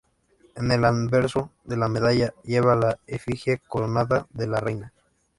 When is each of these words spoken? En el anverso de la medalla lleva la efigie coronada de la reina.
En 0.55 0.71
el 0.71 0.83
anverso 0.83 1.51
de 1.63 1.77
la 1.77 1.87
medalla 1.87 2.33
lleva 2.43 2.75
la 2.75 2.97
efigie 3.05 3.59
coronada 3.59 4.25
de 4.31 4.47
la 4.47 4.59
reina. 4.59 4.91